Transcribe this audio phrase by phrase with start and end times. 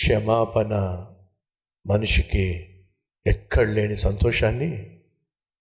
[0.00, 0.74] క్షమాపణ
[1.86, 2.74] మనిషికి
[3.26, 5.00] ఎక్కడ లేని సంతోషాన్ని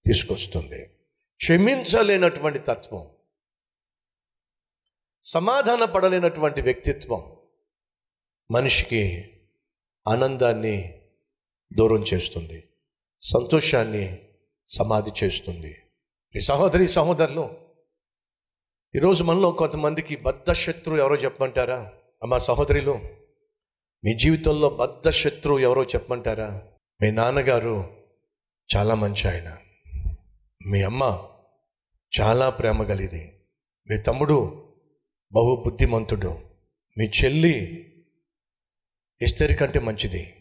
[0.06, 0.86] తీసుకొస్తుంది.
[1.36, 3.10] క్షమించలేనటువంటి తత్వం
[5.24, 7.36] సమాధాన పడలేనటువంటి వ్యక్తిత్వం
[8.52, 9.30] మనిషికి
[10.08, 11.02] ఆనందాన్ని
[11.74, 12.68] దూరం చేస్తుంది
[13.22, 14.18] సంతోషాన్ని
[14.68, 15.82] సమాధి చేస్తుంది.
[16.36, 17.58] ఈ సహోదరి సహోదరులు
[18.96, 21.94] ఈరోజు మనలో కొంతమందికి బద్ధ శత్రువు ఎవరో చెప్పమంటారా?
[22.24, 23.19] అమ్మా సహోదరిలు
[24.06, 26.68] మీ జీవితంలో బద్ధ శత్రువు ఎవరో చెప్పమంటారా?
[27.02, 28.06] మీ నాన్నగారు
[28.76, 29.58] చాలా మంచి ఆయన.
[30.68, 31.30] మీ అమ్మ
[32.22, 33.40] చాలా ప్రేమ కలిది
[33.90, 34.36] మీ తమ్ముడు
[35.32, 36.50] బహు బుద్ధిమంతుడు
[36.98, 37.86] మీ చెల్లి
[39.22, 40.36] ఇస్తరి కంటే మంచిది.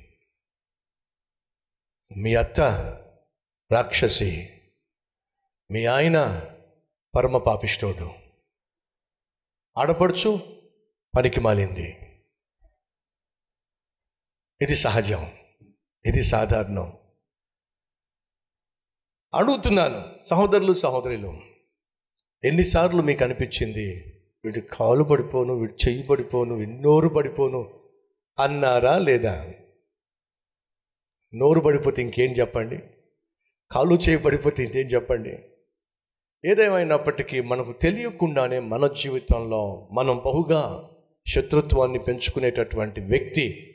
[2.16, 2.61] మీ అత్త
[3.73, 4.61] రాక్షసి.
[5.71, 6.47] మీ ఆయన
[7.16, 8.11] పరమ పాపిష్టోడు
[9.79, 10.61] ఆడపడుచు
[11.16, 12.08] పనికి మాలింది.
[14.61, 15.30] ఇది సహజం.
[16.07, 16.93] ఇది సాధారణం.
[19.35, 21.38] అడుగుతున్నాను సహోదరులు సహోదరులు
[22.45, 27.80] ఎన్నిసార్లు మీకు అనిపించింది వీడి కాలు పడిపోను వీడి చెయ్యి పడిపోను వీడి నోరు పడిపోను
[28.38, 29.52] అన్నారా లేదా?
[31.35, 32.79] నోరు పడిపోతే ఇంకేం చెప్పండి?
[33.71, 35.38] కాలు చేయి పడిపోతే ఇంకేం చెప్పండి?
[36.45, 40.91] ఏదేమైనప్పటికీ మనకు తెలియకుండానే మన జీవితంలో మనం బహుగా
[41.29, 43.68] శత్రుత్వాన్ని పెంచుకునేటటువంటి వ్యక్తి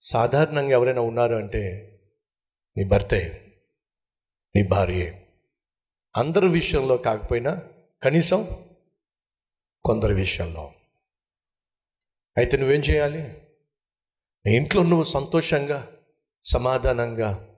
[0.00, 1.86] సాధారణంగా ఎవరైనా ఉన్నారు అంటే
[2.76, 3.46] నీ భర్తే
[4.56, 5.28] నీ భార్యే.
[6.16, 7.62] అందరి విషయంలో కాకపోయినా
[8.02, 8.48] కనీసం
[9.84, 10.72] కొందరి విషయంలో.
[12.36, 13.22] అయితే నువ్వేం చేయాలి?
[14.46, 15.96] నీ ఇంట్లో నువ్వు సంతోషంగా
[16.42, 17.56] సమాధానంగా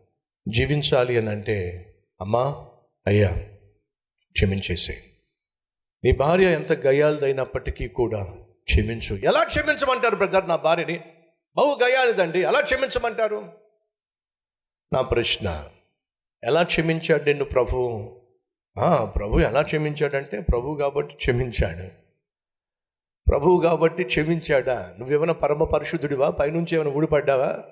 [0.49, 1.89] జీవించాలి అని అంటే
[2.21, 2.69] అమ్మా
[3.07, 3.31] అయ్యా
[4.33, 5.05] క్షమించేసే.
[6.05, 8.25] నీ భార్య ఎంత గయాలదైనప్పటికీ కూడా
[8.65, 9.17] క్షమించు.
[9.17, 11.01] ఎలా క్షమించమంటారు బ్రదర్ నా భార్యని?
[11.57, 13.53] బహు గయాలిదండి ఎలా క్షమించమంటారు?
[14.93, 15.69] నా ప్రశ్న
[16.45, 18.11] ఎలా క్షమించాడు నిన్ను ప్రభు?
[18.79, 22.03] ఆ, ప్రభు ఎలా క్షమించాడంటే ప్రభు కాబట్టి క్షమించాడు.
[23.31, 24.95] ప్రభువు కాబట్టి క్షమించాడా?
[24.99, 26.31] నువ్వేమైనా పరమ పరిశుద్ధుడివా?
[26.31, 27.65] పైనుంచి ఏమైనా ఊడిపడ్డావా?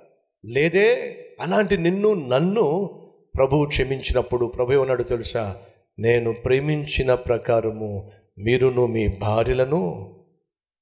[0.45, 2.91] లేదే అలాంటి నిన్ను నన్ను
[3.37, 5.63] ప్రభువు క్షమించినప్పుడు ప్రభు ఏమన్నాడు తెలుసా?
[5.99, 10.15] నేను ప్రేమించిన ప్రకారము మీరును మీ భార్యలను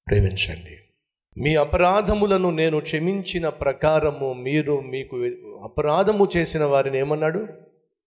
[0.06, 0.87] ప్రేమించండి.
[1.38, 5.16] మీ అపరాధములను నేను క్షమించిన ప్రకారము మీరు మీకు
[5.62, 7.46] అపరాధము చేసిన వారిని ఏమన్నాడు?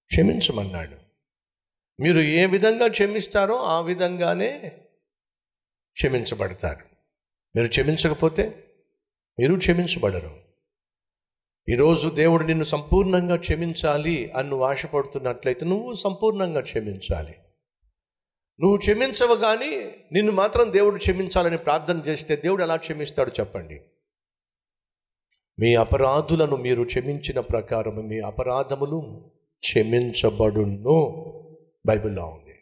[0.07, 0.95] క్షమించమన్నాడు.
[2.01, 4.71] మీరు ఏ విధంగా క్షమిస్తారో ఆ విధంగానే
[5.93, 6.85] క్షమించబడతారు.
[7.55, 8.63] మీరు క్షమించకపోతే
[9.39, 10.37] మీరు క్షమించబడరు.
[11.69, 17.35] ఈరోజు దేవుడు నిన్ను సంపూర్ణంగా క్షమించాలి అని నువ్వు ఆశపడుతున్నట్లయితే నువ్వు సంపూర్ణంగా క్షమించాలి.
[18.61, 23.81] నువ్వు క్షమించవు కానీ నిన్ను మాత్రం దేవుడు క్షమించాలని ప్రార్థన చేస్తే దేవుడు ఎలా క్షమిస్తాడు చెప్పండి?
[25.59, 29.29] మీ అపరాధులను మీరు క్షమించిన ప్రకారం మీ అపరాధములు
[29.59, 30.97] క్షమించబడును.
[31.85, 32.55] బైబిల్లో ఉంది.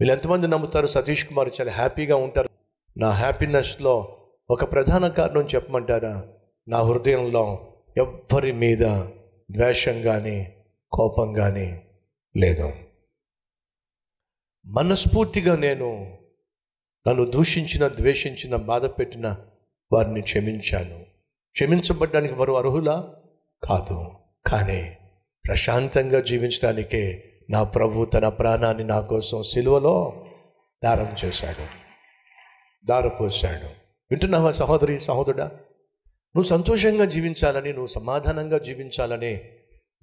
[0.00, 0.86] వీళ్ళు ఎంతమంది నమ్ముతారు?
[0.86, 2.48] సతీష్ కుమార్ చాలా హ్యాపీగా ఉంటారు.
[2.96, 6.28] నా హ్యాపీనెస్లో ఒక ప్రధాన కారణం చెప్పమంటారా?
[6.68, 8.86] నా హృదయంలో ఎవ్వరి మీద
[9.50, 10.54] ద్వేషం కానీ
[10.92, 11.82] కోపం కానీ
[12.36, 12.72] లేదు.
[14.68, 16.18] మనస్ఫూర్తిగా నేను
[17.08, 19.36] నన్ను దూషించిన ద్వేషించిన బాధ పెట్టిన
[19.92, 20.98] వారిని క్షమించాను.
[21.52, 23.14] క్షమించబడ్డానికి వారు అర్హులా?
[23.62, 24.08] కాదు.
[24.46, 24.96] కానీ
[25.46, 30.26] ప్రశాంతంగా జీవించడానికే నా ప్రభు తన ప్రాణాన్ని నా కోసం సిలువలో
[30.84, 31.66] దారం చేశాడు.
[32.86, 33.66] దారపోశాడు
[34.10, 35.44] వింటున్నావా సహోదరి సహోదరుడా?
[36.36, 39.40] నువ్వు సంతోషంగా జీవించాలని నువ్వు సమాధానంగా జీవించాలని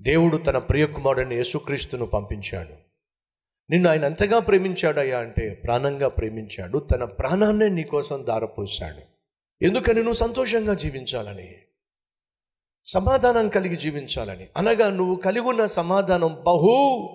[0.01, 2.92] దేవుడు తన ప్రియకుమారుడిని యేసుక్రీస్తును పంపించాడు.
[3.69, 6.79] నిన్ను ఆయన ఎంతగా ప్రేమించాడయ్యా అంటే ప్రాణంగా ప్రేమించాడు.
[6.79, 9.13] తన ప్రాణాన్నే నీకోసం దారపోశాడు.
[9.65, 11.55] ఎందుకని నువ్వు సంతోషంగా జీవించాలని?
[12.85, 14.47] సమాధానం కలిగి జీవించాలని.
[14.57, 17.09] అనగా నువ్వు కలిగి ఉన్న సమాధానం బహు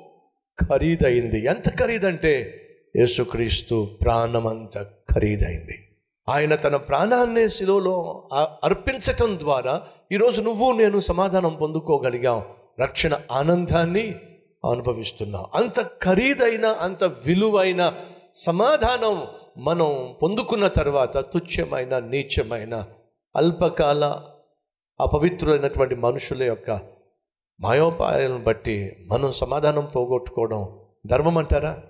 [0.60, 1.44] ఖరీదైంది.
[1.44, 2.65] ఎంత ఖరీదంటే
[2.97, 5.88] యేసుక్రీస్తు ప్రాణమంత ఖరీదైంది.
[6.28, 8.28] ఆయన తన ప్రాణాన్ని శిలోలో
[8.65, 12.45] అర్పించటం ద్వారా ఈరోజు నువ్వు నేను సమాధానం పొందుకోగలిగాం.
[12.80, 14.16] రక్షణ ఆనందాన్ని
[14.65, 15.47] అనుభవిస్తున్నాం.
[15.55, 17.95] అంత ఖరీదైన అంత విలువైన
[18.34, 19.27] సమాధానం
[19.59, 22.87] మనం పొందుకున్న తర్వాత తుచ్చమైన నీచమైన
[23.37, 24.05] అల్పకాల
[25.01, 26.81] అపవిత్రులైనటువంటి మనుషుల యొక్క
[27.60, 31.83] మాయోపాయాలను బట్టి మనం సమాధానం పోగొట్టుకోవడం ధర్మం అంటారా?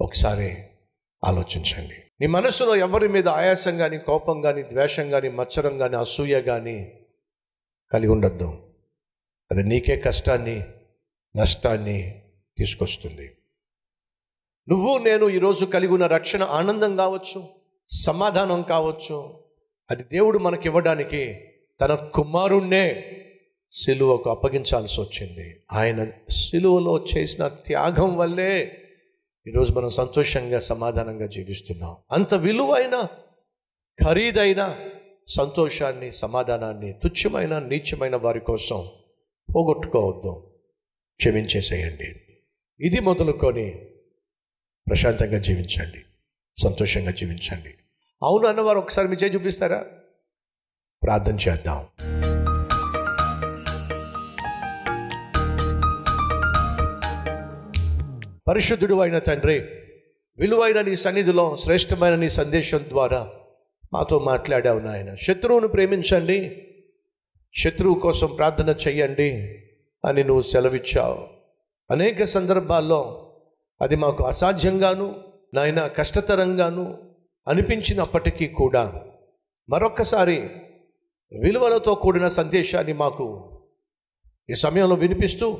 [0.00, 0.56] ఒకసారి
[1.24, 1.94] ఆలోచించండి.
[2.20, 6.92] నీ మనసులో ఎవరి మీద ఆయాసం కానీ కోపం కానీ ద్వేషం కానీ మచ్చరం కానీ అసూయ కానీ
[7.92, 8.58] కలిగి ఉండొద్దు.
[9.50, 10.62] అది నీకే కష్టాన్ని
[11.36, 12.22] నష్టాన్ని
[12.58, 13.36] తీసుకొస్తుంది.
[14.68, 17.48] నువ్వు నేను ఈరోజు కలిగి ఉన్న రక్షణ ఆనందం కావచ్చు
[17.88, 19.44] సమాధానం కావచ్చు
[19.90, 21.48] అది దేవుడు మనకి ఇవ్వడానికి
[21.80, 23.14] తన కుమారుణ్ణే
[23.72, 25.62] సిలువకు అప్పగించాల్సి వచ్చింది.
[25.72, 28.82] ఆయన సిలువలో చేసిన త్యాగం వల్లే
[29.46, 31.96] ఈరోజు మనం సంతోషంగా సమాధానంగా జీవిస్తున్నాం.
[32.10, 33.08] అంత విలువైన
[34.04, 34.78] ఖరీదైన
[35.28, 38.88] సంతోషాన్ని సమాధానాన్ని తుచ్చమైన నీచమైన వారి కోసం
[39.56, 40.47] పోగొట్టుకోవద్దు.
[41.18, 42.20] క్షమించేసేయండి.
[42.80, 43.70] ఇది మొదలుకొని
[44.88, 45.98] ప్రశాంతంగా జీవించండి.
[46.62, 47.74] సంతోషంగా జీవించండి.
[48.22, 49.86] అవును అన్నవారు ఒకసారి మీ చేయి చూపిస్తారా?
[51.02, 51.86] ప్రార్థన చేద్దాం.
[58.48, 59.60] పరిశుద్ధుడు అయిన తండ్రి
[60.38, 63.30] విలువైన నీ సన్నిధిలో శ్రేష్టమైన నీ సందేశం ద్వారా
[63.92, 65.14] మాతో మాట్లాడావు నాయన.
[65.14, 66.66] శత్రువును ప్రేమించండి.
[67.54, 69.62] శత్రువు కోసం ప్రార్థన చెయ్యండి.
[70.04, 71.28] అని నువ్వు సెలవిచ్చావు.
[71.90, 73.30] అనేక సందర్భాల్లో
[73.80, 75.22] అది మాకు అసాధ్యంగాను
[75.54, 76.98] నాయన కష్టతరంగాను
[77.48, 79.04] అనిపించినప్పటికీ కూడా
[79.68, 80.48] మరొక్కసారి
[81.32, 83.50] విలువలతో కూడిన సందేశాన్ని మాకు
[84.50, 85.58] ఈ సమయంలో వినిపిస్తూ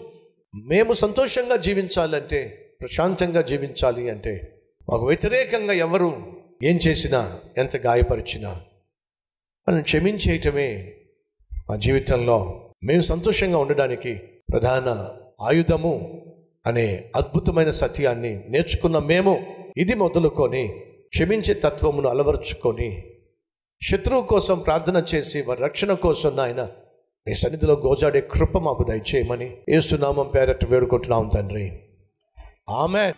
[0.55, 4.41] మేము సంతోషంగా జీవించాలంటే ప్రశాంతంగా జీవించాలి అంటే
[4.89, 8.61] మాకు వ్యతిరేకంగా ఎవరు ఏం చేసినా ఎంత గాయపరిచినా
[9.69, 10.97] మనం క్షమించేయటమే
[11.69, 14.15] మా జీవితంలో మేము సంతోషంగా ఉండడానికి
[14.53, 14.89] ప్రధాన
[15.41, 15.95] ఆయుధము
[16.67, 19.39] అనే అద్భుతమైన సత్యాన్ని నేర్చుకున్న మేము
[19.77, 20.69] ఇది మొదలుకొని
[21.09, 23.05] క్షమించే తత్వమును అలవరుచుకొని
[23.83, 26.63] శత్రువు కోసం ప్రార్థన చేసి వారి రక్షణ కోసం నాయన
[27.27, 31.67] నీ సన్నిధిలో గోజాడే కృప మాకు దయచేయమని ఏసునామం పేరట్టు వేడుకుంటున్నాం తండ్రి.
[32.71, 33.13] ఆమె